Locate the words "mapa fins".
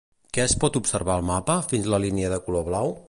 1.27-1.91